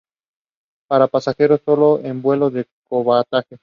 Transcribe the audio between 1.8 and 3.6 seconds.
en vuelos de cabotaje.